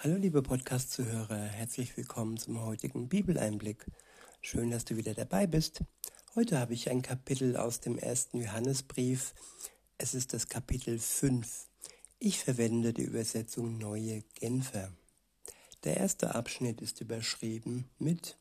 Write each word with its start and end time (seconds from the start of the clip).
Hallo 0.00 0.14
liebe 0.14 0.42
Podcast-Zuhörer, 0.42 1.42
herzlich 1.42 1.96
willkommen 1.96 2.36
zum 2.36 2.62
heutigen 2.62 3.08
Bibeleinblick. 3.08 3.84
Schön, 4.40 4.70
dass 4.70 4.84
du 4.84 4.96
wieder 4.96 5.12
dabei 5.12 5.48
bist. 5.48 5.80
Heute 6.36 6.60
habe 6.60 6.72
ich 6.72 6.88
ein 6.88 7.02
Kapitel 7.02 7.56
aus 7.56 7.80
dem 7.80 7.98
ersten 7.98 8.40
Johannesbrief. 8.40 9.34
Es 9.98 10.14
ist 10.14 10.32
das 10.32 10.46
Kapitel 10.46 11.00
5. 11.00 11.66
Ich 12.20 12.38
verwende 12.38 12.92
die 12.92 13.02
Übersetzung 13.02 13.76
Neue 13.78 14.22
Genfer. 14.34 14.92
Der 15.82 15.96
erste 15.96 16.32
Abschnitt 16.36 16.80
ist 16.80 17.00
überschrieben 17.00 17.90
mit 17.98 18.38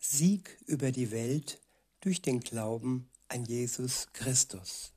Sieg 0.00 0.56
über 0.64 0.90
die 0.90 1.10
Welt 1.10 1.60
durch 2.00 2.22
den 2.22 2.40
Glauben 2.40 3.10
an 3.28 3.44
Jesus 3.44 4.08
Christus. 4.14 4.94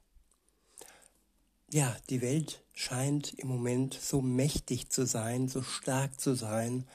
Ja, 1.69 1.97
die 2.09 2.21
Welt 2.21 2.63
scheint 2.73 3.33
im 3.33 3.49
Moment 3.49 3.93
so 3.93 4.21
mächtig 4.21 4.89
zu 4.89 5.05
sein, 5.05 5.49
so 5.49 5.61
stark 5.61 6.17
zu 6.17 6.33
sein, 6.33 6.87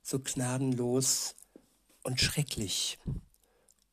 so 0.00 0.20
gnadenlos 0.20 1.34
und 2.04 2.20
schrecklich. 2.20 3.00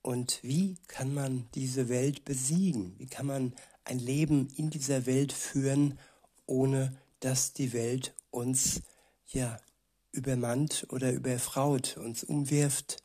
Und 0.03 0.37
wie 0.43 0.77
kann 0.87 1.15
man 1.15 1.49
diese 1.55 1.89
Welt 1.89 2.25
besiegen? 2.25 2.93
Wie 2.99 3.07
kann 3.07 3.25
man 3.25 3.55
ein 3.85 3.97
Leben 3.97 4.49
in 4.55 4.69
dieser 4.69 5.07
Welt 5.07 5.33
führen, 5.33 5.97
ohne 6.45 6.95
dass 7.21 7.53
die 7.53 7.73
Welt 7.73 8.13
uns 8.29 8.83
ja 9.25 9.57
übermannt 10.11 10.85
oder 10.91 11.11
überfraut, 11.11 11.97
uns 11.97 12.23
umwirft 12.23 12.97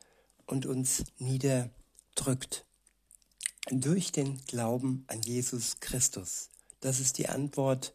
und 0.44 0.66
uns 0.66 1.04
niederdrückt? 1.16 2.66
Durch 3.70 4.12
den 4.12 4.44
Glauben 4.44 5.04
an 5.06 5.22
Jesus 5.22 5.80
Christus. 5.80 6.50
Das 6.84 7.00
ist 7.00 7.16
die 7.16 7.30
Antwort 7.30 7.94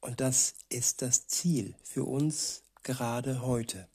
und 0.00 0.22
das 0.22 0.54
ist 0.70 1.02
das 1.02 1.26
Ziel 1.26 1.74
für 1.84 2.04
uns 2.04 2.62
gerade 2.82 3.42
heute. 3.42 3.86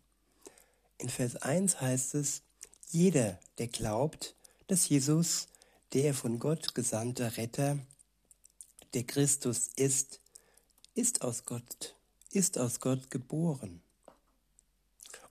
In 1.00 1.10
Vers 1.10 1.38
1 1.38 1.82
heißt 1.82 2.14
es, 2.14 2.44
jeder, 2.92 3.40
der 3.58 3.70
glaubt, 3.70 4.36
dass 4.68 4.88
Jesus 4.88 5.48
der 5.94 6.14
von 6.14 6.38
Gott 6.38 6.76
gesandte 6.76 7.38
Retter, 7.38 7.80
der 8.94 9.04
Christus 9.04 9.72
ist, 9.78 10.20
ist 10.94 11.24
aus 11.24 11.46
Gott, 11.46 11.96
ist 12.30 12.60
aus 12.60 12.80
Gott 12.80 13.10
geboren. 13.10 13.82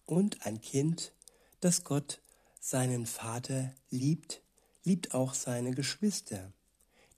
Und 0.07 0.45
ein 0.45 0.61
Kind, 0.61 1.13
das 1.61 1.85
Gott 1.85 2.21
seinen 2.59 3.07
Vater 3.07 3.73
liebt, 3.91 4.41
liebt 4.83 5.15
auch 5.15 5.35
seine 5.35 5.71
Geschwister, 5.71 6.53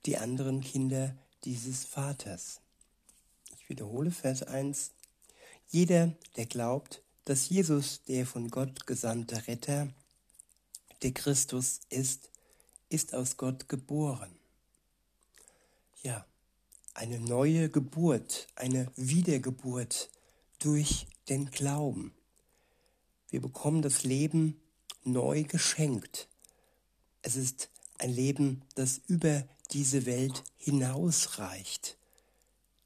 die 0.05 0.19
anderen 0.19 0.61
Kinder 0.61 1.15
dieses 1.43 1.85
Vaters. 1.85 2.61
Ich 3.57 3.69
wiederhole 3.69 4.11
Vers 4.11 4.43
1. 4.43 4.91
Jeder, 5.69 6.13
der 6.35 6.45
glaubt, 6.45 7.01
dass 7.25 7.49
Jesus 7.49 8.03
der 8.03 8.25
von 8.25 8.49
Gott 8.49 8.87
gesandte 8.87 9.47
Retter, 9.47 9.89
der 11.01 11.11
Christus 11.11 11.81
ist, 11.89 12.29
ist 12.89 13.13
aus 13.13 13.37
Gott 13.37 13.67
geboren. 13.67 14.31
Ja, 16.03 16.25
eine 16.93 17.19
neue 17.19 17.69
Geburt, 17.69 18.47
eine 18.55 18.91
Wiedergeburt 18.95 20.09
durch 20.59 21.05
den 21.29 21.51
Glauben. 21.51 22.13
Wir 23.29 23.41
bekommen 23.41 23.81
das 23.81 24.03
Leben 24.03 24.59
neu 25.03 25.43
geschenkt. 25.43 26.27
Es 27.21 27.35
ist 27.35 27.69
ein 27.97 28.11
Leben, 28.11 28.61
das 28.75 29.01
über 29.07 29.43
diese 29.71 30.05
Welt 30.05 30.43
hinausreicht. 30.57 31.97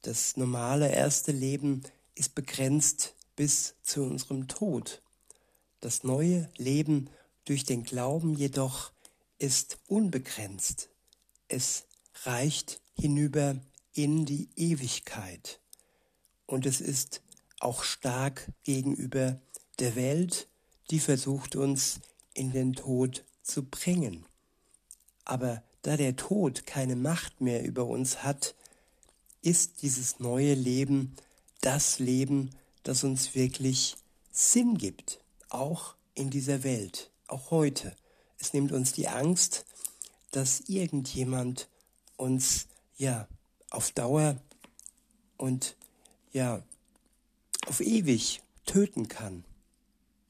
Das 0.02 0.36
normale 0.36 0.90
erste 0.90 1.32
Leben 1.32 1.82
ist 2.14 2.34
begrenzt 2.34 3.14
bis 3.36 3.74
zu 3.82 4.02
unserem 4.02 4.48
Tod. 4.48 5.02
Das 5.80 6.04
neue 6.04 6.48
Leben 6.56 7.08
durch 7.44 7.64
den 7.64 7.84
Glauben 7.84 8.34
jedoch 8.34 8.92
ist 9.38 9.78
unbegrenzt. 9.86 10.88
Es 11.48 11.84
reicht 12.24 12.80
hinüber 12.94 13.56
in 13.94 14.24
die 14.26 14.48
Ewigkeit. 14.56 15.60
Und 16.46 16.66
es 16.66 16.80
ist 16.80 17.22
auch 17.60 17.82
stark 17.82 18.50
gegenüber 18.64 19.40
der 19.78 19.96
Welt, 19.96 20.48
die 20.90 21.00
versucht 21.00 21.56
uns 21.56 22.00
in 22.34 22.52
den 22.52 22.74
Tod 22.74 23.24
zu 23.42 23.64
bringen. 23.64 24.26
Aber 25.24 25.62
da 25.82 25.96
der 25.96 26.16
Tod 26.16 26.66
keine 26.66 26.96
Macht 26.96 27.40
mehr 27.40 27.64
über 27.64 27.86
uns 27.86 28.22
hat, 28.22 28.54
ist 29.42 29.82
dieses 29.82 30.20
neue 30.20 30.54
Leben 30.54 31.16
das 31.60 31.98
Leben, 31.98 32.50
das 32.82 33.04
uns 33.04 33.34
wirklich 33.34 33.96
Sinn 34.30 34.76
gibt, 34.76 35.20
auch 35.48 35.94
in 36.14 36.30
dieser 36.30 36.64
Welt, 36.64 37.10
auch 37.28 37.50
heute. 37.50 37.94
Es 38.38 38.52
nimmt 38.52 38.72
uns 38.72 38.92
die 38.92 39.08
Angst, 39.08 39.64
dass 40.32 40.60
irgendjemand 40.68 41.68
uns 42.16 42.66
ja 42.96 43.28
auf 43.70 43.90
Dauer 43.92 44.36
und 45.36 45.76
ja 46.32 46.62
auf 47.66 47.80
ewig 47.80 48.42
töten 48.66 49.08
kann. 49.08 49.44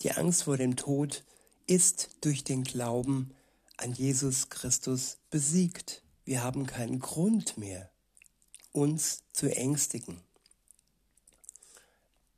Die 0.02 0.12
Angst 0.12 0.44
vor 0.44 0.56
dem 0.56 0.76
Tod 0.76 1.24
ist 1.66 2.10
durch 2.20 2.44
den 2.44 2.64
Glauben 2.64 3.34
an 3.82 3.92
Jesus 3.92 4.48
Christus 4.48 5.18
besiegt. 5.30 6.02
Wir 6.24 6.44
haben 6.44 6.66
keinen 6.66 7.00
Grund 7.00 7.58
mehr, 7.58 7.90
uns 8.70 9.24
zu 9.32 9.54
ängstigen. 9.54 10.20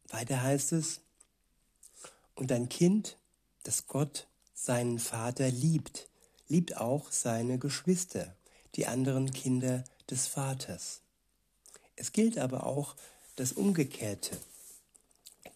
Weiter 0.08 0.42
heißt 0.42 0.72
es, 0.72 1.00
und 2.34 2.50
ein 2.50 2.68
Kind, 2.68 3.18
das 3.62 3.86
Gott 3.86 4.26
seinen 4.54 4.98
Vater 4.98 5.50
liebt, 5.50 6.08
liebt 6.48 6.78
auch 6.78 7.12
seine 7.12 7.58
Geschwister, 7.58 8.34
die 8.74 8.86
anderen 8.86 9.30
Kinder 9.30 9.84
des 10.10 10.26
Vaters. 10.26 11.02
Es 11.94 12.12
gilt 12.12 12.38
aber 12.38 12.66
auch 12.66 12.96
das 13.36 13.52
Umgekehrte. 13.52 14.36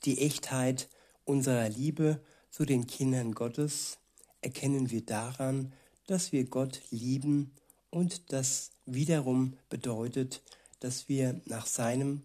Die 0.05 0.21
Echtheit 0.21 0.89
unserer 1.25 1.69
Liebe 1.69 2.21
zu 2.51 2.67
den 2.67 2.87
Kindern 2.87 3.33
Gottes 3.33 3.99
erkennen 4.41 4.91
wir 4.91 5.05
daran, 5.05 5.73
dass 6.09 6.33
wir 6.33 6.45
Gott 6.45 6.83
lieben 6.91 7.53
und 7.91 8.33
das 8.33 8.73
wiederum 8.87 9.57
bedeutet, 9.71 10.43
dass 10.81 11.09
wir 11.09 11.41
nach 11.45 11.67
seinem 11.67 12.23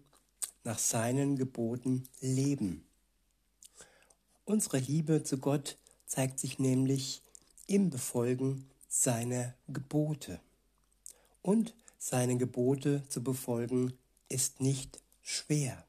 nach 0.64 0.78
seinen 0.78 1.36
Geboten 1.36 2.08
leben. 2.20 2.84
Unsere 4.46 4.78
Liebe 4.78 5.22
zu 5.22 5.36
Gott 5.38 5.76
zeigt 6.06 6.40
sich 6.40 6.58
nämlich 6.58 7.22
im 7.66 7.90
Befolgen 7.90 8.66
seiner 8.88 9.54
Gebote. 9.68 10.40
Und 11.42 11.74
seine 11.98 12.38
Gebote 12.38 13.02
zu 13.08 13.22
befolgen 13.22 13.92
ist 14.30 14.60
nicht 14.60 15.00
schwer. 15.22 15.84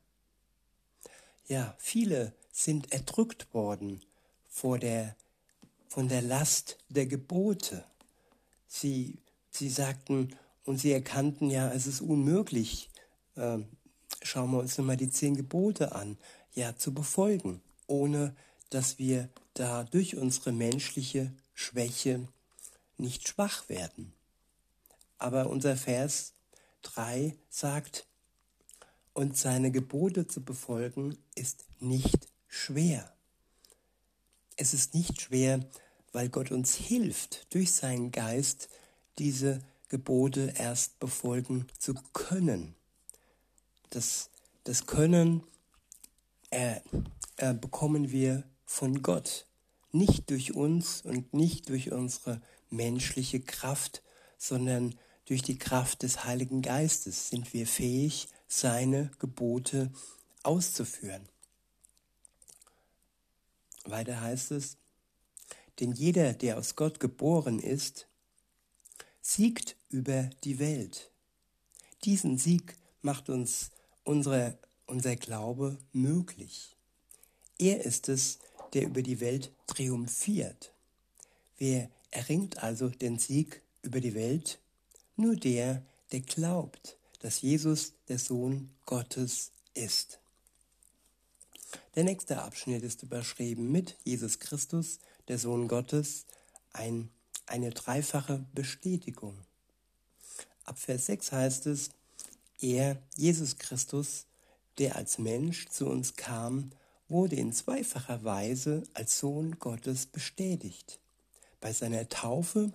Ja, 1.47 1.75
viele 1.77 2.33
sind 2.51 2.91
erdrückt 2.91 3.53
worden 3.53 4.01
vor 4.49 4.79
der 4.79 5.15
von 5.87 6.07
der 6.07 6.21
Last 6.21 6.77
der 6.89 7.05
Gebote. 7.05 7.83
Sie, 8.67 9.17
sie 9.51 9.69
sagten 9.69 10.35
und 10.65 10.77
sie 10.77 10.91
erkannten 10.91 11.49
ja, 11.49 11.71
es 11.71 11.87
ist 11.87 12.01
unmöglich, 12.01 12.89
äh, 13.35 13.59
schauen 14.21 14.51
wir 14.51 14.59
uns 14.59 14.77
nochmal 14.77 14.97
die 14.97 15.09
zehn 15.09 15.35
Gebote 15.35 15.93
an, 15.93 16.17
ja, 16.53 16.75
zu 16.75 16.93
befolgen, 16.93 17.61
ohne 17.87 18.35
dass 18.69 18.97
wir 18.97 19.29
da 19.53 19.83
durch 19.83 20.15
unsere 20.15 20.51
menschliche 20.51 21.31
Schwäche 21.53 22.27
nicht 22.97 23.27
schwach 23.27 23.69
werden. 23.69 24.13
Aber 25.17 25.49
unser 25.49 25.77
Vers 25.77 26.33
3 26.81 27.35
sagt, 27.49 28.05
und 29.13 29.37
seine 29.37 29.71
Gebote 29.71 30.27
zu 30.27 30.43
befolgen 30.43 31.17
ist 31.35 31.65
nicht 31.79 32.27
schwer. 32.47 33.13
Es 34.57 34.73
ist 34.73 34.93
nicht 34.93 35.21
schwer, 35.21 35.61
weil 36.15 36.29
Gott 36.29 36.49
uns 36.49 36.75
hilft, 36.75 37.53
durch 37.53 37.73
seinen 37.73 38.09
Geist 38.09 38.69
diese 39.19 39.59
Gebote 39.89 40.53
erst 40.57 40.97
befolgen 40.99 41.67
zu 41.77 41.93
können. 42.13 42.73
Das, 43.89 44.29
das 44.63 44.87
Können 44.87 45.43
äh, 46.51 46.79
äh, 47.35 47.53
bekommen 47.53 48.11
wir 48.11 48.45
von 48.65 49.03
Gott, 49.03 49.45
nicht 49.91 50.29
durch 50.29 50.55
uns 50.55 51.01
und 51.01 51.33
nicht 51.33 51.67
durch 51.67 51.91
unsere 51.91 52.41
menschliche 52.69 53.41
Kraft, 53.41 54.01
sondern 54.37 54.95
durch 55.25 55.41
die 55.41 55.57
Kraft 55.57 56.03
des 56.03 56.23
Heiligen 56.23 56.61
Geistes 56.61 57.27
sind 57.27 57.53
wir 57.53 57.67
fähig, 57.67 58.29
seine 58.47 59.11
Gebote 59.19 59.91
auszuführen. 60.43 61.27
Weiter 63.83 64.21
heißt 64.21 64.51
es, 64.51 64.77
denn 65.79 65.91
jeder, 65.91 66.33
der 66.33 66.57
aus 66.57 66.75
Gott 66.75 66.99
geboren 66.99 67.59
ist, 67.59 68.07
siegt 69.21 69.75
über 69.89 70.29
die 70.43 70.59
Welt. 70.59 71.11
Diesen 72.03 72.37
Sieg 72.37 72.75
macht 73.01 73.29
uns 73.29 73.71
unsere, 74.03 74.57
unser 74.85 75.15
Glaube 75.15 75.77
möglich. 75.91 76.75
Er 77.57 77.83
ist 77.83 78.09
es, 78.09 78.39
der 78.73 78.83
über 78.83 79.01
die 79.01 79.19
Welt 79.19 79.51
triumphiert. 79.67 80.73
Wer 81.57 81.89
erringt 82.11 82.61
also 82.61 82.89
den 82.89 83.17
Sieg 83.17 83.61
über 83.81 84.01
die 84.01 84.13
Welt? 84.13 84.59
Nur 85.15 85.35
der, 85.35 85.83
der 86.11 86.21
glaubt, 86.21 86.97
dass 87.19 87.41
Jesus 87.41 87.93
der 88.07 88.19
Sohn 88.19 88.69
Gottes 88.85 89.51
ist. 89.73 90.19
Der 91.95 92.03
nächste 92.03 92.41
Abschnitt 92.41 92.83
ist 92.83 93.03
überschrieben 93.03 93.71
mit 93.71 93.97
Jesus 94.03 94.39
Christus, 94.39 94.99
der 95.27 95.39
Sohn 95.39 95.67
Gottes, 95.67 96.25
ein, 96.73 97.09
eine 97.45 97.71
dreifache 97.71 98.45
Bestätigung. 98.53 99.37
Ab 100.63 100.79
Vers 100.79 101.07
6 101.07 101.31
heißt 101.31 101.65
es, 101.67 101.89
er, 102.61 102.97
Jesus 103.15 103.57
Christus, 103.57 104.25
der 104.77 104.95
als 104.95 105.17
Mensch 105.17 105.67
zu 105.69 105.87
uns 105.87 106.15
kam, 106.15 106.71
wurde 107.07 107.35
in 107.35 107.53
zweifacher 107.53 108.23
Weise 108.23 108.83
als 108.93 109.19
Sohn 109.19 109.59
Gottes 109.59 110.05
bestätigt. 110.05 110.99
Bei 111.61 111.71
seiner 111.71 112.09
Taufe 112.09 112.71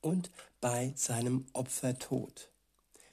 und 0.00 0.30
bei 0.60 0.92
seinem 0.96 1.46
Opfertod. 1.52 2.50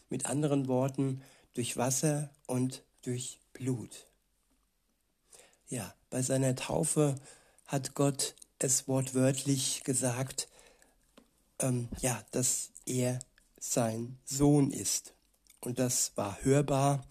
Mit 0.10 0.26
anderen 0.28 0.68
Worten, 0.68 1.22
durch 1.54 1.78
Wasser 1.78 2.30
und 2.48 2.84
durch 3.02 3.40
Blut. 3.54 4.08
Ja, 5.70 5.94
bei 6.10 6.22
seiner 6.22 6.56
Taufe 6.56 7.16
hat 7.74 7.96
Gott 7.96 8.36
es 8.60 8.88
wortwörtlich 8.88 9.84
gesagt, 9.84 10.48
ähm, 11.58 11.90
ja, 12.02 12.24
dass 12.30 12.70
er 12.86 13.18
sein 13.60 14.20
Sohn 14.26 14.70
ist. 14.70 15.16
Und 15.60 15.80
das 15.80 16.12
war 16.16 16.38
hörbar, 16.44 17.04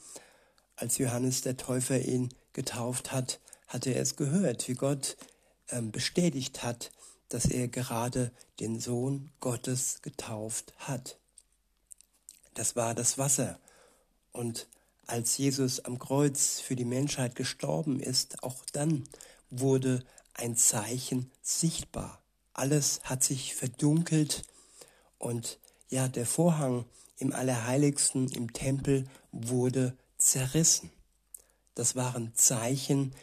als 0.77 0.99
Johannes 0.99 1.41
der 1.43 1.57
Täufer 1.57 1.99
ihn 1.99 2.33
getauft 2.53 3.11
hat, 3.11 3.41
hatte 3.67 3.91
er 3.93 4.03
es 4.03 4.15
gehört, 4.15 4.69
wie 4.69 4.75
Gott 4.75 5.17
ähm, 5.69 5.91
bestätigt 5.91 6.63
hat, 6.63 6.93
dass 7.29 7.47
er 7.47 7.67
gerade 7.67 8.31
den 8.61 8.79
Sohn 8.79 9.33
Gottes 9.41 10.01
getauft 10.01 10.75
hat. 10.79 11.19
Das 12.55 12.77
war 12.77 12.95
das 12.95 13.19
Wasser. 13.19 13.59
Und 14.31 14.69
als 15.09 15.39
Jesus 15.39 15.81
am 15.81 15.99
Kreuz 15.99 16.61
für 16.61 16.77
die 16.77 16.85
Menschheit 16.85 17.35
gestorben 17.35 17.99
ist, 17.99 18.45
auch 18.45 18.65
dann 18.73 19.09
wurde 19.51 20.05
ein 20.35 20.57
Zeichen 20.57 21.31
sichtbar. 21.43 22.23
Alles 22.53 23.01
hat 23.05 23.25
sich 23.25 23.55
verdunkelt 23.55 24.43
und 25.19 25.59
ja, 25.89 26.09
der 26.09 26.27
Vorhang 26.27 26.85
im 27.19 27.33
Allerheiligsten 27.33 28.29
im 28.33 28.53
Tempel 28.53 29.07
wurde 29.31 29.97
zerrissen. 30.19 30.91
Das 31.75 31.97
waren 31.97 32.35
Zeichen, 32.35 33.15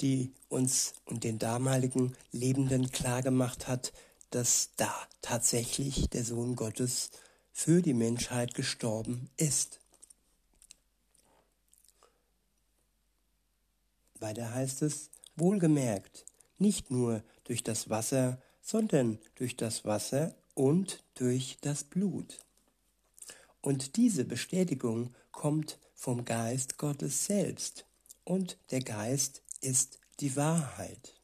die 0.00 0.32
uns 0.48 0.94
und 1.04 1.24
den 1.24 1.38
damaligen 1.38 2.16
Lebenden 2.32 2.90
klargemacht 2.92 3.66
hat, 3.66 3.92
dass 4.30 4.70
da 4.76 4.94
tatsächlich 5.22 6.08
der 6.10 6.24
Sohn 6.24 6.54
Gottes 6.54 7.10
für 7.52 7.82
die 7.82 7.94
Menschheit 7.94 8.54
gestorben 8.54 9.30
ist. 9.36 9.80
Weiter 14.20 14.52
heißt 14.52 14.82
es, 14.82 15.10
wohlgemerkt, 15.36 16.24
nicht 16.58 16.90
nur 16.90 17.22
durch 17.44 17.62
das 17.62 17.88
Wasser, 17.88 18.40
sondern 18.60 19.18
durch 19.36 19.56
das 19.56 19.84
Wasser 19.84 20.34
und 20.54 21.02
durch 21.14 21.58
das 21.60 21.84
Blut. 21.84 22.38
Und 23.60 23.96
diese 23.96 24.24
Bestätigung 24.24 25.14
kommt 25.30 25.78
vom 25.94 26.24
Geist 26.24 26.78
Gottes 26.78 27.26
selbst. 27.26 27.86
Und 28.24 28.58
der 28.70 28.80
Geist 28.80 29.42
ist 29.60 29.98
die 30.20 30.36
Wahrheit. 30.36 31.14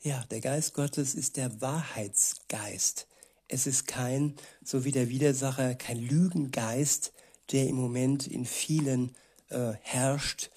Ja, 0.00 0.24
der 0.30 0.40
Geist 0.40 0.74
Gottes 0.74 1.14
ist 1.14 1.36
der 1.36 1.60
Wahrheitsgeist. 1.60 3.06
Es 3.46 3.66
ist 3.66 3.86
kein, 3.86 4.34
so 4.64 4.84
wie 4.84 4.92
der 4.92 5.08
Widersacher, 5.08 5.74
kein 5.74 5.98
Lügengeist, 5.98 7.12
der 7.52 7.68
im 7.68 7.76
Moment 7.76 8.26
in 8.26 8.44
vielen 8.44 9.14
äh, 9.50 9.74
herrscht 9.82 10.50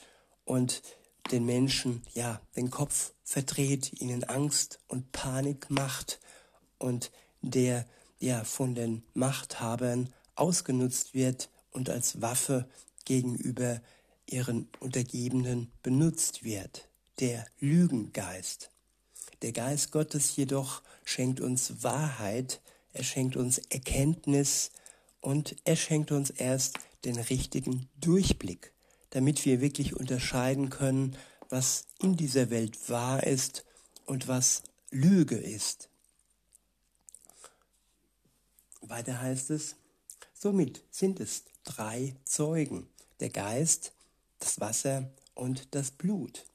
und 0.45 0.81
den 1.31 1.45
Menschen 1.45 2.03
ja 2.13 2.41
den 2.55 2.69
Kopf 2.69 3.13
verdreht, 3.23 3.99
ihnen 4.01 4.23
Angst 4.23 4.79
und 4.87 5.11
Panik 5.11 5.69
macht 5.69 6.19
und 6.77 7.11
der 7.41 7.85
ja 8.19 8.43
von 8.43 8.75
den 8.75 9.03
Machthabern 9.13 10.13
ausgenutzt 10.35 11.13
wird 11.13 11.49
und 11.71 11.89
als 11.89 12.21
Waffe 12.21 12.69
gegenüber 13.05 13.81
ihren 14.27 14.67
Untergebenen 14.79 15.71
benutzt 15.83 16.43
wird, 16.43 16.87
der 17.19 17.45
Lügengeist. 17.59 18.71
Der 19.41 19.51
Geist 19.51 19.91
Gottes 19.91 20.35
jedoch 20.35 20.81
schenkt 21.03 21.41
uns 21.41 21.83
Wahrheit, 21.83 22.61
er 22.93 23.03
schenkt 23.03 23.35
uns 23.35 23.57
Erkenntnis 23.57 24.71
und 25.21 25.55
er 25.65 25.75
schenkt 25.75 26.11
uns 26.11 26.29
erst 26.29 26.79
den 27.03 27.17
richtigen 27.17 27.89
Durchblick 27.99 28.74
damit 29.11 29.45
wir 29.45 29.61
wirklich 29.61 29.95
unterscheiden 29.95 30.69
können, 30.69 31.17
was 31.49 31.87
in 31.99 32.17
dieser 32.17 32.49
Welt 32.49 32.89
wahr 32.89 33.23
ist 33.23 33.65
und 34.05 34.27
was 34.27 34.63
Lüge 34.91 35.35
ist. 35.35 35.89
Weiter 38.81 39.21
heißt 39.21 39.49
es, 39.51 39.75
somit 40.33 40.83
sind 40.91 41.19
es 41.19 41.43
drei 41.63 42.15
Zeugen, 42.23 42.87
der 43.19 43.29
Geist, 43.29 43.93
das 44.39 44.59
Wasser 44.59 45.09
und 45.33 45.73
das 45.73 45.91
Blut. 45.91 46.45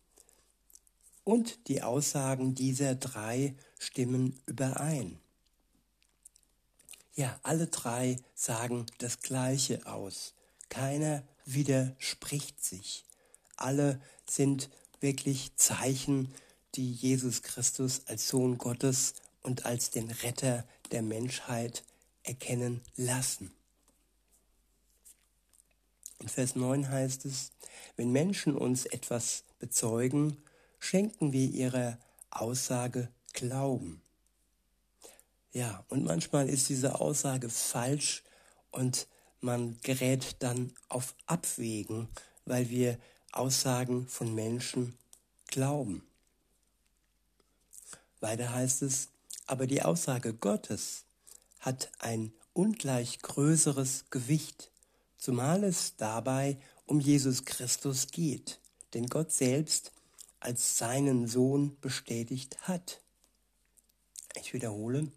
Und 1.24 1.68
die 1.68 1.82
Aussagen 1.82 2.54
dieser 2.54 2.94
drei 2.94 3.54
stimmen 3.78 4.40
überein. 4.46 5.18
Ja, 7.14 7.38
alle 7.42 7.66
drei 7.66 8.16
sagen 8.34 8.86
das 8.98 9.20
Gleiche 9.20 9.86
aus. 9.86 10.34
Keiner 10.68 11.22
widerspricht 11.44 12.62
sich. 12.62 13.04
Alle 13.56 14.00
sind 14.28 14.70
wirklich 15.00 15.54
Zeichen, 15.56 16.34
die 16.74 16.92
Jesus 16.92 17.42
Christus 17.42 18.02
als 18.06 18.28
Sohn 18.28 18.58
Gottes 18.58 19.14
und 19.42 19.66
als 19.66 19.90
den 19.90 20.10
Retter 20.10 20.66
der 20.92 21.02
Menschheit 21.02 21.84
erkennen 22.22 22.80
lassen. 22.96 23.50
In 26.18 26.28
Vers 26.28 26.54
9 26.54 26.88
heißt 26.88 27.24
es, 27.24 27.52
wenn 27.96 28.12
Menschen 28.12 28.56
uns 28.56 28.84
etwas 28.86 29.44
bezeugen, 29.58 30.36
schenken 30.78 31.32
wir 31.32 31.48
ihrer 31.48 31.98
Aussage 32.30 33.08
Glauben. 33.32 34.02
Ja, 35.52 35.84
und 35.88 36.04
manchmal 36.04 36.48
ist 36.48 36.68
diese 36.68 37.00
Aussage 37.00 37.48
falsch 37.48 38.22
und 38.70 39.08
man 39.40 39.78
gerät 39.82 40.36
dann 40.40 40.72
auf 40.88 41.14
Abwägen, 41.26 42.08
weil 42.44 42.70
wir 42.70 42.98
Aussagen 43.32 44.06
von 44.08 44.34
Menschen 44.34 44.96
glauben. 45.46 46.02
Weiter 48.20 48.52
heißt 48.52 48.82
es, 48.82 49.08
aber 49.46 49.66
die 49.66 49.82
Aussage 49.82 50.34
Gottes 50.34 51.04
hat 51.60 51.90
ein 51.98 52.32
ungleich 52.52 53.20
größeres 53.20 54.04
Gewicht, 54.10 54.70
zumal 55.16 55.64
es 55.64 55.96
dabei 55.96 56.58
um 56.86 57.00
Jesus 57.00 57.44
Christus 57.44 58.08
geht, 58.08 58.60
den 58.94 59.06
Gott 59.08 59.32
selbst 59.32 59.92
als 60.40 60.78
seinen 60.78 61.26
Sohn 61.26 61.78
bestätigt 61.80 62.56
hat. 62.62 63.00
Ich 64.34 64.52
wiederhole, 64.54 65.10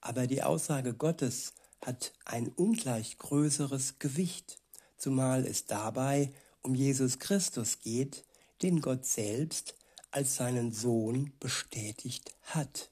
aber 0.00 0.26
die 0.26 0.42
Aussage 0.42 0.94
Gottes 0.94 1.52
hat 1.84 2.12
ein 2.24 2.48
ungleich 2.48 3.18
größeres 3.18 3.98
Gewicht, 3.98 4.60
zumal 4.96 5.46
es 5.46 5.66
dabei 5.66 6.32
um 6.62 6.74
Jesus 6.74 7.18
Christus 7.18 7.80
geht, 7.80 8.24
den 8.62 8.80
Gott 8.80 9.04
selbst 9.04 9.74
als 10.12 10.36
seinen 10.36 10.72
Sohn 10.72 11.32
bestätigt 11.40 12.32
hat. 12.42 12.90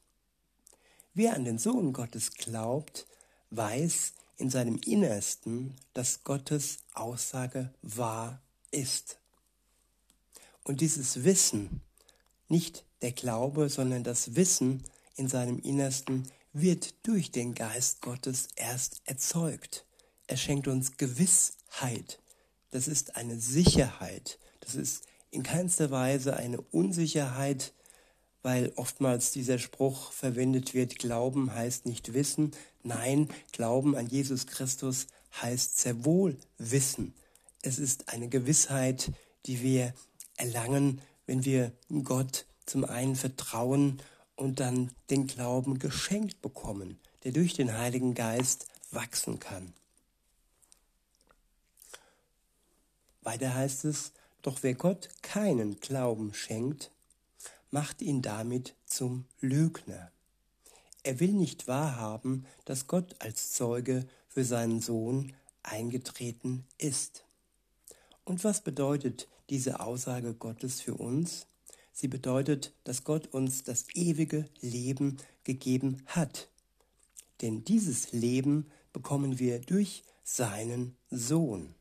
Wer 1.14 1.35
an 1.35 1.44
den 1.44 1.59
Sohn 1.59 1.92
Gottes 1.92 2.32
glaubt, 2.32 3.06
weiß 3.50 4.12
in 4.38 4.50
seinem 4.50 4.78
Innersten, 4.85 5.76
dass 5.92 6.25
Gottes 6.25 6.78
Aussage 6.94 7.73
wahr 7.82 8.40
ist. 8.70 9.18
Und 10.64 10.80
dieses 10.80 11.25
Wissen, 11.25 11.82
nicht 12.49 12.85
der 13.02 13.12
Glaube, 13.12 13.68
sondern 13.68 14.02
das 14.02 14.35
Wissen 14.35 14.82
in 15.16 15.28
seinem 15.28 15.61
Innersten 15.61 16.30
wird 16.52 16.95
durch 17.07 17.30
den 17.30 17.54
Geist 17.54 18.02
Gottes 18.02 18.49
erst 18.57 19.02
erzeugt. 19.04 19.85
Er 20.26 20.37
schenkt 20.37 20.69
uns 20.69 20.97
Gewissheit. 20.97 22.21
Das 22.71 22.88
ist 22.88 23.16
eine 23.16 23.38
Sicherheit. 23.38 24.38
Das 24.61 24.75
ist 24.75 25.04
in 25.30 25.42
keinster 25.42 25.90
Weise 25.90 26.37
eine 26.37 26.61
Unsicherheit, 26.61 27.73
weil 28.42 28.73
oftmals 28.76 29.33
dieser 29.33 29.59
Spruch 29.59 30.12
verwendet 30.12 30.75
wird, 30.75 30.99
Glauben 30.99 31.54
heißt 31.54 31.87
nicht 31.87 32.14
wissen. 32.14 32.52
Nein, 32.83 33.28
Glauben 33.52 33.97
an 33.97 34.09
Jesus 34.09 34.47
Christus 34.47 35.07
heißt 35.40 35.78
sehr 35.78 36.04
wohl 36.04 36.37
wissen. 36.59 37.14
Es 37.62 37.78
ist 37.78 38.09
eine 38.09 38.28
Gewissheit, 38.28 39.12
die 39.47 39.62
wir 39.62 39.95
erlangen, 40.37 41.00
wenn 41.26 41.45
wir 41.45 41.73
Gott 42.02 42.47
zum 42.66 42.85
einen 42.85 43.14
vertrauen 43.14 44.02
und 44.40 44.59
dann 44.59 44.90
den 45.11 45.26
Glauben 45.26 45.78
geschenkt 45.78 46.40
bekommen, 46.40 46.99
der 47.25 47.32
durch 47.32 47.52
den 47.52 47.76
Heiligen 47.76 48.14
Geist 48.14 48.68
wachsen 48.90 49.38
kann. 49.38 49.75
Weiter 53.20 53.54
heißt 53.54 53.85
es, 53.85 54.12
doch 54.40 54.62
wer 54.62 54.73
Gott 54.73 55.11
keinen 55.20 55.78
Glauben 55.80 56.32
schenkt, 56.32 56.90
macht 57.70 58.00
ihn 58.00 58.23
damit 58.23 58.75
zum 58.87 59.26
Lügner. 59.40 60.11
Er 61.02 61.20
will 61.20 61.32
nicht 61.32 61.68
wahrhaben, 61.68 62.47
dass 62.64 62.87
Gott 62.87 63.16
als 63.18 63.52
Zeuge 63.52 64.06
für 64.26 64.44
seinen 64.44 64.80
Sohn 64.80 65.35
eingetreten 65.62 66.64
ist. 66.78 67.25
Und 68.25 68.42
was 68.42 68.62
bedeutet 68.62 69.28
diese 69.50 69.80
Aussage 69.80 70.32
Gottes 70.32 70.80
für 70.80 70.94
uns? 70.94 71.47
Sie 71.92 72.09
bedeutet, 72.09 72.73
dass 72.85 73.04
Gott 73.04 73.26
uns 73.28 73.62
das 73.62 73.87
ewige 73.94 74.49
Leben 74.61 75.18
gegeben 75.44 76.02
hat. 76.06 76.49
Denn 77.40 77.64
dieses 77.64 78.12
Leben 78.12 78.70
bekommen 78.92 79.38
wir 79.38 79.61
durch 79.61 80.02
seinen 80.23 80.97
Sohn. 81.11 81.75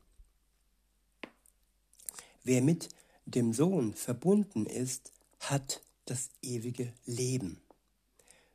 Wer 2.44 2.62
mit 2.62 2.89
dem 3.25 3.54
Sohn 3.54 3.94
verbunden 3.94 4.66
ist, 4.66 5.12
hat 5.39 5.82
das 6.06 6.30
ewige 6.42 6.94
Leben. 7.06 7.62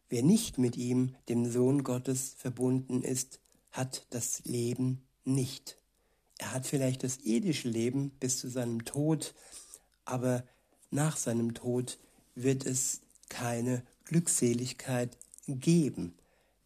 Wer 0.08 0.22
nicht 0.22 0.58
mit 0.58 0.76
ihm, 0.76 1.14
dem 1.28 1.50
Sohn 1.50 1.84
Gottes, 1.84 2.34
verbunden 2.36 3.02
ist, 3.02 3.40
hat 3.70 4.06
das 4.10 4.44
Leben 4.44 5.02
nicht. 5.24 5.78
Er 6.38 6.52
hat 6.52 6.66
vielleicht 6.66 7.04
das 7.04 7.18
irdische 7.18 7.68
Leben 7.68 8.10
bis 8.20 8.38
zu 8.38 8.48
seinem 8.48 8.84
Tod, 8.84 9.34
aber 10.04 10.44
nach 10.94 11.16
seinem 11.16 11.54
Tod 11.54 11.98
wird 12.34 12.64
es 12.64 13.00
keine 13.28 13.82
Glückseligkeit 14.04 15.16
geben, 15.46 16.14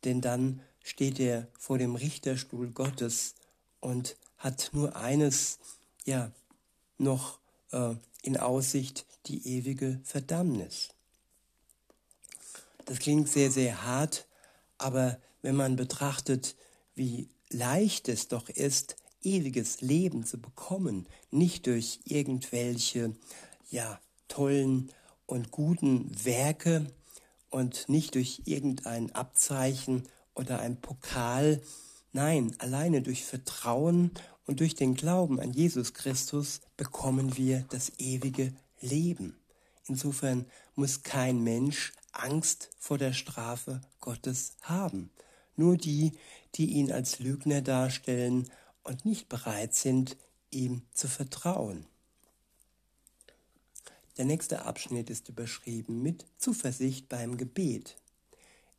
denn 0.04 0.20
dann 0.20 0.61
steht 0.82 1.18
er 1.18 1.49
vor 1.58 1.78
dem 1.78 1.97
Richterstuhl 1.97 2.70
Gottes 2.70 3.35
und 3.80 4.16
hat 4.37 4.70
nur 4.73 4.97
eines, 4.97 5.58
ja, 6.04 6.30
noch 6.99 7.38
äh, 7.73 7.94
in 8.23 8.37
Aussicht, 8.37 9.06
die 9.26 9.47
ewige 9.47 10.00
Verdammnis. 10.04 10.90
Das 12.85 12.99
klingt 12.99 13.28
sehr, 13.28 13.50
sehr 13.50 13.85
hart, 13.85 14.26
aber 14.78 15.18
wenn 15.42 15.56
man 15.56 15.76
betrachtet, 15.76 16.56
wie 16.94 17.28
leicht 17.50 18.08
es 18.08 18.28
doch 18.28 18.49
ist, 18.49 18.97
ewiges 19.23 19.80
Leben 19.80 20.25
zu 20.25 20.38
bekommen, 20.38 21.06
nicht 21.30 21.66
durch 21.66 22.00
irgendwelche, 22.04 23.14
ja, 23.70 24.00
tollen 24.28 24.90
und 25.26 25.50
guten 25.50 26.11
Werke 26.25 26.87
und 27.50 27.88
nicht 27.88 28.14
durch 28.14 28.42
irgendein 28.44 29.14
Abzeichen 29.14 30.08
oder 30.35 30.61
ein 30.61 30.80
Pokal, 30.80 31.61
nein, 32.12 32.54
alleine 32.58 33.02
durch 33.02 33.25
Vertrauen 33.25 34.12
und 34.47 34.61
durch 34.61 34.75
den 34.75 34.94
Glauben 34.94 35.40
an 35.40 35.52
Jesus 35.52 35.94
Christus 35.94 36.61
bekommen 36.76 37.37
wir 37.37 37.64
das 37.70 37.92
ewige 37.99 38.52
Leben. 38.80 39.37
Insofern 39.87 40.47
muss 40.75 41.02
kein 41.02 41.42
Mensch 41.42 41.92
Angst 42.12 42.70
vor 42.78 42.99
der 42.99 43.12
Strafe 43.12 43.80
Gottes 44.00 44.52
haben. 44.62 45.11
Nur 45.56 45.76
die, 45.76 46.12
die 46.54 46.73
ihn 46.73 46.92
als 46.92 47.18
Lügner 47.18 47.62
darstellen 47.62 48.49
und 48.85 49.04
nicht 49.04 49.28
bereit 49.28 49.75
sind, 49.75 50.16
ihm 50.50 50.82
zu 50.92 51.08
vertrauen. 51.08 51.87
Der 54.18 54.25
nächste 54.25 54.64
Abschnitt 54.64 55.10
ist 55.10 55.28
überschrieben 55.28 56.02
mit 56.02 56.26
Zuversicht 56.38 57.08
beim 57.08 57.37
Gebet. 57.37 57.96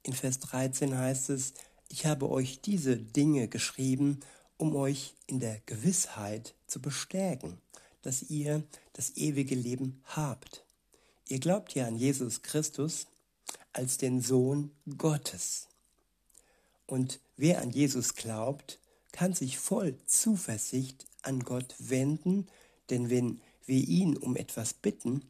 In 0.03 0.11
Vers 0.11 0.39
13 0.39 0.97
heißt 0.97 1.29
es, 1.29 1.53
ich 1.87 2.05
habe 2.05 2.29
euch 2.29 2.59
diese 2.59 2.97
Dinge 2.97 3.47
geschrieben, 3.47 4.19
um 4.57 4.75
euch 4.75 5.15
in 5.27 5.39
der 5.39 5.61
Gewissheit 5.65 6.55
zu 6.67 6.81
bestärken, 6.81 7.57
dass 8.01 8.23
ihr 8.23 8.63
das 8.91 9.15
ewige 9.15 9.55
Leben 9.55 10.01
habt. 10.03 10.65
Ihr 11.29 11.39
glaubt 11.39 11.73
ja 11.73 11.87
an 11.87 11.95
Jesus 11.95 12.41
Christus 12.41 13.07
als 13.71 13.97
den 13.97 14.21
Sohn 14.21 14.71
Gottes. 14.97 15.69
Und 16.85 17.21
wer 17.37 17.61
an 17.61 17.69
Jesus 17.69 18.15
glaubt, 18.15 18.79
kann 19.13 19.33
sich 19.33 19.57
voll 19.57 19.97
Zuversicht 20.05 21.05
an 21.21 21.39
Gott 21.39 21.75
wenden, 21.77 22.47
denn 22.89 23.09
wenn 23.09 23.39
wir 23.69 23.87
ihn 23.87 24.17
um 24.17 24.35
etwas 24.35 24.73
bitten, 24.73 25.23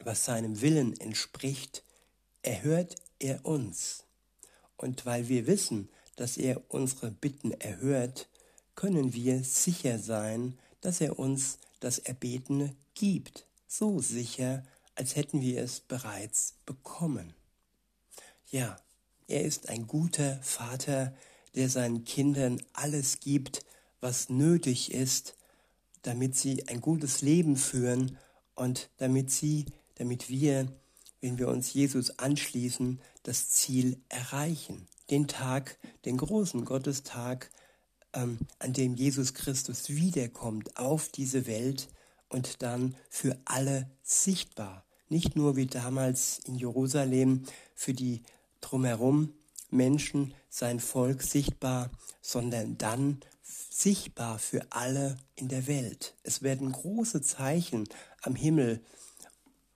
was 0.00 0.26
seinem 0.26 0.60
Willen 0.60 0.98
entspricht, 1.00 1.82
erhört 2.42 2.96
er 3.18 3.46
uns. 3.46 4.04
Und 4.76 5.06
weil 5.06 5.28
wir 5.28 5.46
wissen, 5.46 5.88
dass 6.16 6.36
er 6.36 6.62
unsere 6.68 7.10
Bitten 7.10 7.52
erhört, 7.52 8.28
können 8.74 9.14
wir 9.14 9.42
sicher 9.42 9.98
sein, 9.98 10.58
dass 10.80 11.00
er 11.00 11.18
uns 11.18 11.58
das 11.80 11.98
Erbetene 11.98 12.74
gibt, 12.94 13.46
so 13.66 14.00
sicher, 14.00 14.64
als 14.94 15.16
hätten 15.16 15.40
wir 15.40 15.62
es 15.62 15.80
bereits 15.80 16.54
bekommen. 16.66 17.34
Ja, 18.50 18.76
er 19.26 19.42
ist 19.42 19.68
ein 19.68 19.86
guter 19.86 20.40
Vater, 20.42 21.16
der 21.54 21.68
seinen 21.68 22.04
Kindern 22.04 22.60
alles 22.72 23.20
gibt, 23.20 23.64
was 24.00 24.28
nötig 24.28 24.92
ist, 24.92 25.36
damit 26.04 26.36
sie 26.36 26.68
ein 26.68 26.80
gutes 26.80 27.22
Leben 27.22 27.56
führen 27.56 28.16
und 28.54 28.90
damit 28.98 29.30
sie, 29.30 29.66
damit 29.96 30.28
wir, 30.28 30.68
wenn 31.20 31.38
wir 31.38 31.48
uns 31.48 31.72
Jesus 31.72 32.18
anschließen, 32.18 33.00
das 33.24 33.50
Ziel 33.50 33.98
erreichen. 34.08 34.86
Den 35.10 35.26
Tag, 35.26 35.78
den 36.04 36.18
großen 36.18 36.64
Gottestag, 36.64 37.50
ähm, 38.12 38.38
an 38.58 38.72
dem 38.72 38.94
Jesus 38.94 39.34
Christus 39.34 39.88
wiederkommt 39.88 40.76
auf 40.76 41.08
diese 41.08 41.46
Welt 41.46 41.88
und 42.28 42.62
dann 42.62 42.94
für 43.10 43.36
alle 43.44 43.90
sichtbar. 44.02 44.84
Nicht 45.08 45.36
nur 45.36 45.56
wie 45.56 45.66
damals 45.66 46.40
in 46.46 46.56
Jerusalem 46.56 47.44
für 47.74 47.94
die 47.94 48.22
drumherum 48.60 49.32
Menschen, 49.70 50.34
sein 50.48 50.80
Volk 50.80 51.22
sichtbar, 51.22 51.90
sondern 52.20 52.78
dann 52.78 53.20
sichtbar 53.44 54.38
für 54.38 54.66
alle 54.70 55.16
in 55.36 55.48
der 55.48 55.66
Welt. 55.66 56.14
Es 56.22 56.42
werden 56.42 56.72
große 56.72 57.20
Zeichen 57.22 57.84
am 58.22 58.34
Himmel 58.34 58.80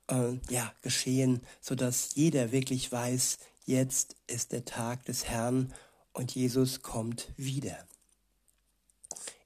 äh, 0.08 0.38
ja, 0.48 0.72
geschehen, 0.82 1.42
sodass 1.60 2.14
jeder 2.14 2.50
wirklich 2.52 2.90
weiß, 2.90 3.38
jetzt 3.64 4.16
ist 4.26 4.52
der 4.52 4.64
Tag 4.64 5.04
des 5.04 5.26
Herrn 5.26 5.74
und 6.12 6.34
Jesus 6.34 6.82
kommt 6.82 7.32
wieder. 7.36 7.86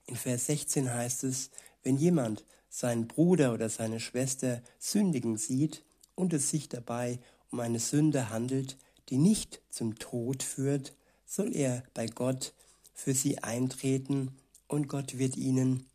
In 0.05 0.15
Vers 0.15 0.47
16 0.47 0.93
heißt 0.93 1.23
es, 1.25 1.49
wenn 1.83 1.97
jemand 1.97 2.45
seinen 2.69 3.07
Bruder 3.07 3.53
oder 3.53 3.69
seine 3.69 3.99
Schwester 3.99 4.61
sündigen 4.79 5.37
sieht 5.37 5.83
und 6.15 6.33
es 6.33 6.49
sich 6.49 6.69
dabei 6.69 7.19
um 7.51 7.59
eine 7.59 7.79
Sünde 7.79 8.29
handelt, 8.29 8.77
die 9.09 9.17
nicht 9.17 9.61
zum 9.69 9.99
Tod 9.99 10.41
führt, 10.41 10.93
soll 11.25 11.55
er 11.55 11.83
bei 11.93 12.07
Gott 12.07 12.53
für 12.93 13.13
sie 13.13 13.39
eintreten 13.39 14.31
und 14.67 14.87
Gott 14.87 15.17
wird 15.17 15.37
ihnen 15.37 15.85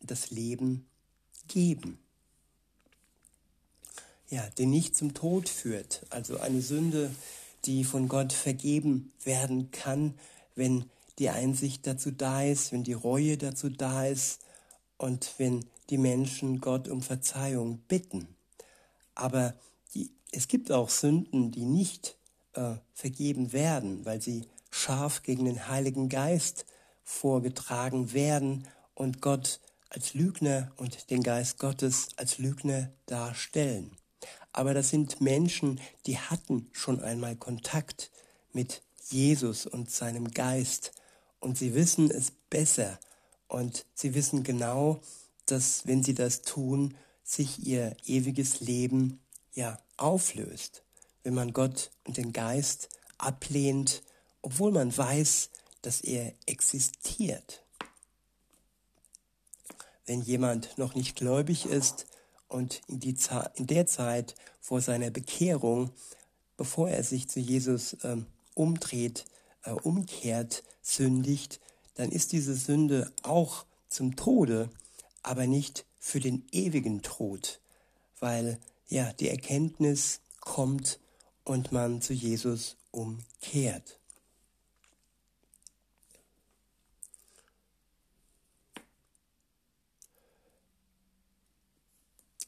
das 0.00 0.30
Leben 0.30 0.86
geben. 1.48 1.98
Ja, 4.28 4.46
die 4.58 4.66
nicht 4.66 4.96
zum 4.96 5.14
Tod 5.14 5.48
führt, 5.48 6.04
also 6.10 6.38
eine 6.38 6.60
Sünde, 6.60 7.10
die 7.64 7.84
von 7.84 8.08
Gott 8.08 8.32
vergeben 8.32 9.12
werden 9.24 9.70
kann, 9.70 10.14
wenn 10.54 10.84
die 11.18 11.30
Einsicht 11.30 11.86
dazu 11.86 12.10
da 12.10 12.42
ist, 12.42 12.72
wenn 12.72 12.84
die 12.84 12.92
Reue 12.92 13.36
dazu 13.36 13.70
da 13.70 14.06
ist 14.06 14.40
und 14.98 15.34
wenn 15.38 15.64
die 15.90 15.98
Menschen 15.98 16.60
Gott 16.60 16.88
um 16.88 17.02
Verzeihung 17.02 17.78
bitten. 17.88 18.28
Aber 19.14 19.54
die, 19.94 20.10
es 20.30 20.48
gibt 20.48 20.70
auch 20.70 20.90
Sünden, 20.90 21.50
die 21.50 21.64
nicht 21.64 22.16
äh, 22.52 22.74
vergeben 22.94 23.52
werden, 23.52 24.04
weil 24.04 24.20
sie 24.20 24.44
scharf 24.78 25.22
gegen 25.22 25.44
den 25.44 25.68
Heiligen 25.68 26.08
Geist 26.08 26.66
vorgetragen 27.04 28.12
werden 28.12 28.66
und 28.94 29.20
Gott 29.20 29.60
als 29.90 30.14
Lügner 30.14 30.70
und 30.76 31.10
den 31.10 31.22
Geist 31.22 31.58
Gottes 31.58 32.08
als 32.16 32.38
Lügner 32.38 32.90
darstellen. 33.06 33.96
Aber 34.52 34.74
das 34.74 34.90
sind 34.90 35.20
Menschen, 35.20 35.80
die 36.06 36.18
hatten 36.18 36.68
schon 36.72 37.00
einmal 37.00 37.36
Kontakt 37.36 38.10
mit 38.52 38.82
Jesus 39.08 39.66
und 39.66 39.90
seinem 39.90 40.30
Geist 40.30 40.92
und 41.40 41.56
sie 41.56 41.74
wissen 41.74 42.10
es 42.10 42.32
besser 42.50 42.98
und 43.46 43.86
sie 43.94 44.14
wissen 44.14 44.42
genau, 44.42 45.00
dass 45.46 45.86
wenn 45.86 46.02
sie 46.02 46.14
das 46.14 46.42
tun, 46.42 46.94
sich 47.24 47.66
ihr 47.66 47.96
ewiges 48.04 48.60
Leben 48.60 49.20
ja 49.54 49.78
auflöst. 49.96 50.82
Wenn 51.22 51.34
man 51.34 51.52
Gott 51.52 51.90
und 52.04 52.16
den 52.16 52.32
Geist 52.32 52.88
ablehnt, 53.16 54.02
obwohl 54.42 54.72
man 54.72 54.96
weiß, 54.96 55.50
dass 55.82 56.00
er 56.00 56.34
existiert. 56.46 57.62
Wenn 60.06 60.22
jemand 60.22 60.78
noch 60.78 60.94
nicht 60.94 61.16
gläubig 61.16 61.66
ist 61.66 62.06
Und 62.48 62.80
in, 62.88 63.00
in 63.54 63.66
der 63.66 63.86
Zeit 63.86 64.34
vor 64.60 64.80
seiner 64.80 65.10
Bekehrung, 65.10 65.90
bevor 66.56 66.88
er 66.88 67.04
sich 67.04 67.28
zu 67.28 67.40
Jesus 67.40 67.96
ähm, 68.02 68.26
umdreht, 68.54 69.26
äh, 69.64 69.72
umkehrt, 69.72 70.64
sündigt, 70.80 71.60
dann 71.94 72.10
ist 72.10 72.32
diese 72.32 72.54
Sünde 72.54 73.12
auch 73.22 73.66
zum 73.88 74.16
Tode, 74.16 74.70
aber 75.22 75.46
nicht 75.46 75.84
für 75.98 76.20
den 76.20 76.46
ewigen 76.52 77.02
Tod, 77.02 77.60
weil 78.18 78.58
ja 78.88 79.12
die 79.12 79.28
Erkenntnis 79.28 80.20
kommt 80.40 81.00
und 81.44 81.70
man 81.72 82.00
zu 82.00 82.14
Jesus 82.14 82.76
umkehrt. 82.90 83.97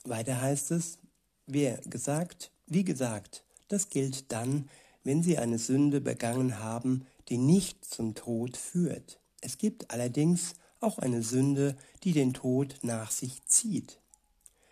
Weiter 0.05 0.41
heißt 0.41 0.71
es, 0.71 0.99
wer 1.47 1.79
gesagt, 1.79 2.51
wie 2.67 2.85
gesagt, 2.85 3.45
das 3.69 3.89
gilt 3.89 4.33
dann, 4.33 4.69
wenn 5.05 5.23
sie 5.23 5.39
eine 5.39 5.59
Sünde 5.59 6.01
begangen 6.01 6.59
haben, 6.59 7.07
die 7.29 7.39
nicht 7.39 7.85
zum 7.85 8.15
Tod 8.15 8.57
führt. 8.57 9.21
Es 9.41 9.59
gibt 9.59 9.91
allerdings 9.91 10.55
auch 10.81 10.99
eine 10.99 11.23
Sünde, 11.23 11.77
die 12.03 12.13
den 12.13 12.35
Tod 12.35 12.77
nach 12.83 13.11
sich 13.11 13.45
zieht. 13.45 13.99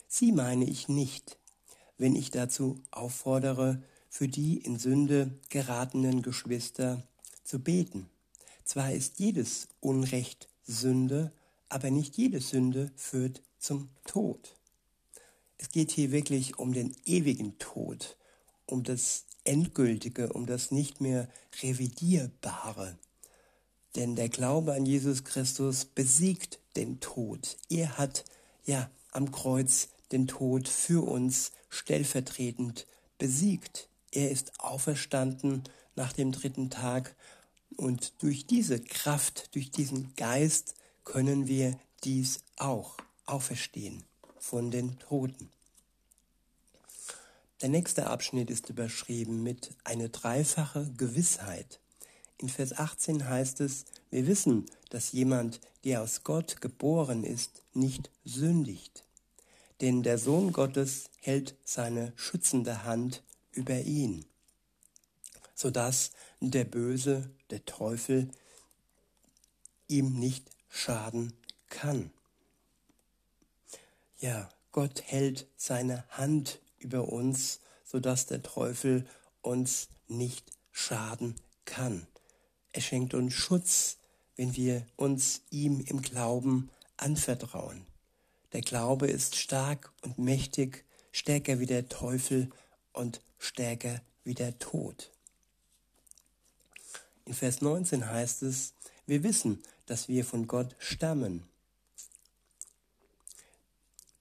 Sie 0.06 0.32
meine 0.32 0.64
ich 0.64 0.88
nicht, 0.88 1.38
wenn 1.98 2.16
ich 2.16 2.30
dazu 2.30 2.82
auffordere, 2.90 3.82
für 4.08 4.28
die 4.28 4.58
in 4.58 4.78
Sünde 4.78 5.38
geratenen 5.50 6.22
Geschwister 6.22 7.02
zu 7.44 7.60
beten. 7.60 8.08
Zwar 8.64 8.92
ist 8.92 9.18
jedes 9.18 9.68
Unrecht 9.80 10.48
Sünde, 10.64 11.32
aber 11.68 11.90
nicht 11.90 12.16
jede 12.16 12.40
Sünde 12.40 12.90
führt 12.96 13.42
zum 13.58 13.88
Tod. 14.04 14.57
Es 15.58 15.70
geht 15.70 15.90
hier 15.90 16.12
wirklich 16.12 16.58
um 16.58 16.72
den 16.72 16.94
ewigen 17.04 17.58
Tod, 17.58 18.16
um 18.64 18.84
das 18.84 19.26
Endgültige, 19.42 20.32
um 20.32 20.46
das 20.46 20.70
nicht 20.70 21.00
mehr 21.00 21.28
Revidierbare. 21.62 22.96
Denn 23.96 24.14
der 24.14 24.28
Glaube 24.28 24.74
an 24.74 24.86
Jesus 24.86 25.24
Christus 25.24 25.84
besiegt 25.84 26.60
den 26.76 27.00
Tod. 27.00 27.56
Er 27.68 27.98
hat 27.98 28.24
ja 28.64 28.88
am 29.10 29.32
Kreuz 29.32 29.88
den 30.12 30.28
Tod 30.28 30.68
für 30.68 31.04
uns 31.04 31.50
stellvertretend 31.70 32.86
besiegt. 33.18 33.88
Er 34.12 34.30
ist 34.30 34.60
auferstanden 34.60 35.64
nach 35.96 36.12
dem 36.12 36.30
dritten 36.30 36.70
Tag 36.70 37.16
und 37.76 38.22
durch 38.22 38.46
diese 38.46 38.80
Kraft, 38.80 39.54
durch 39.56 39.72
diesen 39.72 40.14
Geist 40.14 40.76
können 41.04 41.48
wir 41.48 41.78
dies 42.04 42.44
auch 42.56 42.96
auferstehen 43.26 44.07
von 44.48 44.70
den 44.70 44.98
Toten. 44.98 45.50
Der 47.60 47.68
nächste 47.68 48.06
Abschnitt 48.06 48.48
ist 48.48 48.70
überschrieben 48.70 49.42
mit 49.42 49.74
eine 49.84 50.08
dreifache 50.08 50.90
Gewissheit. 50.96 51.80
In 52.38 52.48
Vers 52.48 52.72
18 52.72 53.28
heißt 53.28 53.60
es, 53.60 53.84
wir 54.10 54.26
wissen, 54.26 54.64
dass 54.88 55.12
jemand, 55.12 55.60
der 55.84 56.00
aus 56.00 56.24
Gott 56.24 56.62
geboren 56.62 57.24
ist, 57.24 57.62
nicht 57.74 58.10
sündigt. 58.24 59.04
Denn 59.82 60.02
der 60.02 60.16
Sohn 60.16 60.52
Gottes 60.52 61.10
hält 61.20 61.54
seine 61.64 62.14
schützende 62.16 62.84
Hand 62.84 63.22
über 63.52 63.78
ihn, 63.80 64.24
sodass 65.54 66.12
der 66.40 66.64
Böse, 66.64 67.28
der 67.50 67.66
Teufel, 67.66 68.30
ihm 69.88 70.18
nicht 70.18 70.48
schaden 70.70 71.34
kann. 71.68 72.12
Ja, 74.20 74.48
Gott 74.72 75.02
hält 75.06 75.46
seine 75.56 76.04
Hand 76.10 76.60
über 76.78 77.08
uns, 77.12 77.60
sodass 77.84 78.26
der 78.26 78.42
Teufel 78.42 79.06
uns 79.42 79.88
nicht 80.08 80.50
schaden 80.72 81.36
kann. 81.64 82.06
Er 82.72 82.80
schenkt 82.80 83.14
uns 83.14 83.32
Schutz, 83.32 83.98
wenn 84.34 84.56
wir 84.56 84.84
uns 84.96 85.42
ihm 85.50 85.80
im 85.80 86.02
Glauben 86.02 86.68
anvertrauen. 86.96 87.86
Der 88.52 88.60
Glaube 88.60 89.06
ist 89.06 89.36
stark 89.36 89.92
und 90.02 90.18
mächtig, 90.18 90.84
stärker 91.12 91.60
wie 91.60 91.66
der 91.66 91.88
Teufel 91.88 92.50
und 92.92 93.20
stärker 93.38 94.00
wie 94.24 94.34
der 94.34 94.58
Tod. 94.58 95.12
In 97.24 97.34
Vers 97.34 97.60
19 97.60 98.10
heißt 98.10 98.42
es, 98.42 98.74
wir 99.06 99.22
wissen, 99.22 99.62
dass 99.86 100.08
wir 100.08 100.24
von 100.24 100.48
Gott 100.48 100.74
stammen 100.78 101.48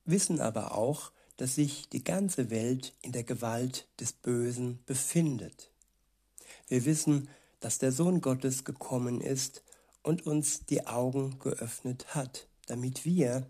wissen 0.08 0.40
aber 0.40 0.76
auch, 0.76 1.12
dass 1.38 1.56
sich 1.56 1.88
die 1.90 2.04
ganze 2.04 2.50
Welt 2.50 2.94
in 3.02 3.12
der 3.12 3.24
Gewalt 3.24 3.88
des 4.00 4.12
Bösen 4.12 4.80
befindet. 4.86 5.72
Wir 6.68 6.86
wissen, 6.86 7.30
dass 7.60 7.78
der 7.78 7.92
Sohn 7.92 8.22
Gottes 8.22 8.64
gekommen 8.64 9.22
ist 9.22 9.64
und 10.04 10.26
uns 10.26 10.66
die 10.66 10.88
Augen 10.88 11.38
geöffnet 11.40 12.16
hat, 12.16 12.48
damit 12.66 13.06
wir 13.06 13.48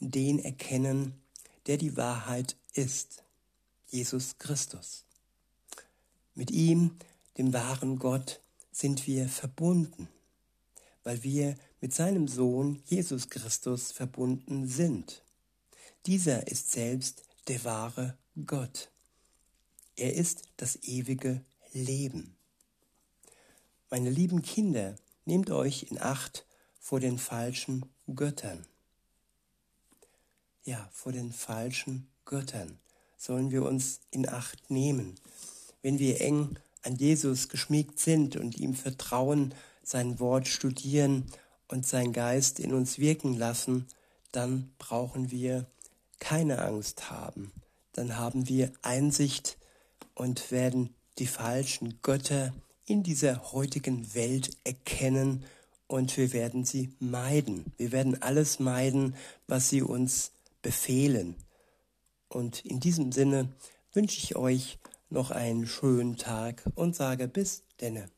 den 0.00 0.38
erkennen, 0.38 1.20
der 1.66 1.76
die 1.76 1.96
Wahrheit 1.96 2.56
ist, 2.74 3.22
Jesus 3.88 4.38
Christus. 4.38 5.04
Mit 6.34 6.50
ihm, 6.50 6.96
dem 7.38 7.52
wahren 7.52 7.98
Gott, 7.98 8.40
sind 8.70 9.06
wir 9.06 9.28
verbunden, 9.28 10.08
weil 11.04 11.22
wir 11.22 11.56
mit 11.80 11.92
seinem 11.92 12.26
Sohn 12.26 12.82
Jesus 12.86 13.28
Christus 13.28 13.92
verbunden 13.92 14.66
sind. 14.66 15.22
Dieser 16.06 16.48
ist 16.48 16.72
selbst 16.72 17.22
der 17.46 17.62
wahre 17.62 18.18
Gott. 18.44 18.90
Er 19.94 20.14
ist 20.14 20.42
das 20.56 20.82
ewige 20.82 21.44
Leben. 21.72 22.34
Meine 23.88 24.10
lieben 24.10 24.42
Kinder, 24.42 24.96
nehmt 25.26 25.50
euch 25.50 25.86
in 25.90 26.00
Acht 26.00 26.44
vor 26.80 26.98
den 26.98 27.18
falschen 27.18 27.84
Göttern. 28.12 28.66
Ja, 30.64 30.88
vor 30.92 31.12
den 31.12 31.32
falschen 31.32 32.08
Göttern 32.24 32.80
sollen 33.16 33.52
wir 33.52 33.62
uns 33.62 34.00
in 34.10 34.28
Acht 34.28 34.70
nehmen. 34.70 35.14
Wenn 35.82 36.00
wir 36.00 36.20
eng 36.20 36.58
an 36.82 36.96
Jesus 36.96 37.48
geschmiegt 37.48 38.00
sind 38.00 38.34
und 38.34 38.58
ihm 38.58 38.74
vertrauen, 38.74 39.54
sein 39.84 40.18
Wort 40.18 40.48
studieren 40.48 41.26
und 41.68 41.86
sein 41.86 42.12
Geist 42.12 42.58
in 42.58 42.74
uns 42.74 42.98
wirken 42.98 43.34
lassen, 43.34 43.86
dann 44.32 44.72
brauchen 44.78 45.30
wir 45.30 45.66
keine 46.22 46.62
Angst 46.62 47.10
haben, 47.10 47.50
dann 47.94 48.16
haben 48.16 48.48
wir 48.48 48.70
Einsicht 48.80 49.58
und 50.14 50.52
werden 50.52 50.94
die 51.18 51.26
falschen 51.26 51.98
Götter 52.00 52.54
in 52.86 53.02
dieser 53.02 53.52
heutigen 53.52 54.14
Welt 54.14 54.50
erkennen 54.62 55.44
und 55.88 56.16
wir 56.16 56.32
werden 56.32 56.64
sie 56.64 56.94
meiden. 57.00 57.72
Wir 57.76 57.90
werden 57.90 58.22
alles 58.22 58.60
meiden, 58.60 59.16
was 59.48 59.68
sie 59.68 59.82
uns 59.82 60.30
befehlen. 60.62 61.34
Und 62.28 62.64
in 62.64 62.78
diesem 62.78 63.10
Sinne 63.10 63.48
wünsche 63.92 64.18
ich 64.18 64.36
euch 64.36 64.78
noch 65.10 65.32
einen 65.32 65.66
schönen 65.66 66.18
Tag 66.18 66.62
und 66.76 66.94
sage 66.94 67.26
bis 67.26 67.64
denne. 67.80 68.08